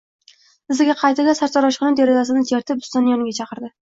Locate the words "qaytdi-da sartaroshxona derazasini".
1.01-2.43